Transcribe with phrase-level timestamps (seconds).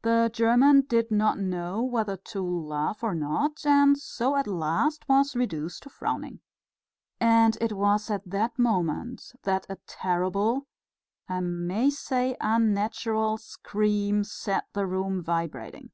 [0.00, 5.36] The German did not know whether to laugh or not, and so at last was
[5.36, 6.40] reduced to frowning.
[7.20, 10.66] And it was at that moment that a terrible,
[11.28, 15.90] I may say unnatural, scream set the room vibrating.